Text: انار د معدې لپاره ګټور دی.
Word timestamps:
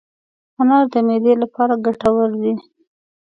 انار 0.61 0.85
د 0.93 0.95
معدې 1.07 1.33
لپاره 1.43 1.73
ګټور 1.85 2.29
دی. 2.41 2.53